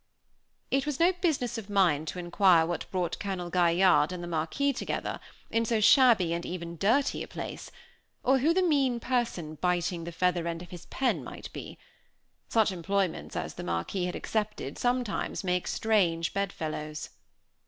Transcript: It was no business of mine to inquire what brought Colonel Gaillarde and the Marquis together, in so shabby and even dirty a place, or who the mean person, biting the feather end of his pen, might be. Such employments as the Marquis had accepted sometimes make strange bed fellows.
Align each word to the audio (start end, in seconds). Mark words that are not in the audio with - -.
It 0.71 0.87
was 0.87 0.99
no 0.99 1.13
business 1.13 1.59
of 1.59 1.69
mine 1.69 2.07
to 2.07 2.17
inquire 2.17 2.65
what 2.65 2.89
brought 2.89 3.19
Colonel 3.19 3.51
Gaillarde 3.51 4.15
and 4.15 4.23
the 4.23 4.27
Marquis 4.27 4.73
together, 4.73 5.19
in 5.51 5.63
so 5.63 5.79
shabby 5.79 6.33
and 6.33 6.43
even 6.43 6.75
dirty 6.75 7.21
a 7.21 7.27
place, 7.27 7.69
or 8.23 8.39
who 8.39 8.51
the 8.51 8.63
mean 8.63 8.99
person, 8.99 9.59
biting 9.61 10.05
the 10.05 10.11
feather 10.11 10.47
end 10.47 10.63
of 10.63 10.71
his 10.71 10.87
pen, 10.87 11.23
might 11.23 11.53
be. 11.53 11.77
Such 12.49 12.71
employments 12.71 13.35
as 13.35 13.53
the 13.53 13.63
Marquis 13.63 14.05
had 14.05 14.15
accepted 14.15 14.79
sometimes 14.79 15.43
make 15.43 15.67
strange 15.67 16.33
bed 16.33 16.51
fellows. 16.51 17.11